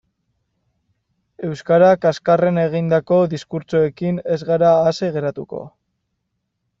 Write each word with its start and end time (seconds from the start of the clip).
Euskara 1.49 1.89
kaxkarrean 2.05 2.57
egindako 2.61 3.19
diskurtsoekin 3.33 4.17
ez 4.37 4.39
gara 4.51 4.71
ase 4.93 5.11
geratuko. 5.19 5.61